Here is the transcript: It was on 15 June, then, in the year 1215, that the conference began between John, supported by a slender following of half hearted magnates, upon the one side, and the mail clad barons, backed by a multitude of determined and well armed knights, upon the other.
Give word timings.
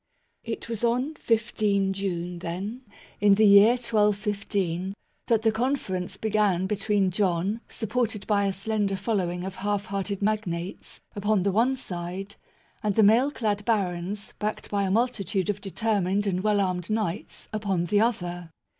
It 0.43 0.67
was 0.67 0.83
on 0.83 1.13
15 1.13 1.93
June, 1.93 2.39
then, 2.39 2.81
in 3.19 3.35
the 3.35 3.45
year 3.45 3.73
1215, 3.73 4.95
that 5.27 5.43
the 5.43 5.51
conference 5.51 6.17
began 6.17 6.65
between 6.65 7.11
John, 7.11 7.61
supported 7.69 8.25
by 8.25 8.45
a 8.47 8.51
slender 8.51 8.95
following 8.95 9.43
of 9.43 9.57
half 9.57 9.85
hearted 9.85 10.23
magnates, 10.23 11.01
upon 11.15 11.43
the 11.43 11.51
one 11.51 11.75
side, 11.75 12.35
and 12.81 12.95
the 12.95 13.03
mail 13.03 13.29
clad 13.29 13.63
barons, 13.63 14.33
backed 14.39 14.71
by 14.71 14.85
a 14.85 14.89
multitude 14.89 15.51
of 15.51 15.61
determined 15.61 16.25
and 16.25 16.41
well 16.41 16.59
armed 16.61 16.89
knights, 16.89 17.47
upon 17.53 17.83
the 17.85 18.01
other. 18.01 18.49